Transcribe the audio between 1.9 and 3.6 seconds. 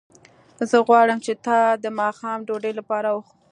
ماښام ډوډۍ لپاره وخورم